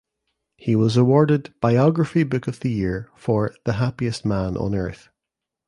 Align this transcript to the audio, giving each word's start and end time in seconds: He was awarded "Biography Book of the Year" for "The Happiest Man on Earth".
He 0.57 0.75
was 0.75 0.97
awarded 0.97 1.53
"Biography 1.61 2.23
Book 2.23 2.47
of 2.47 2.61
the 2.61 2.71
Year" 2.71 3.11
for 3.15 3.53
"The 3.65 3.73
Happiest 3.73 4.25
Man 4.25 4.57
on 4.57 4.73
Earth". 4.73 5.09